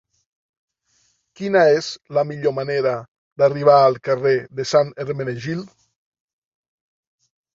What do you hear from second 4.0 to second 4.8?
carrer de